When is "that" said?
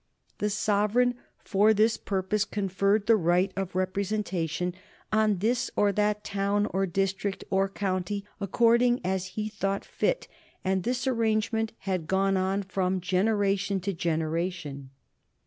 5.91-6.23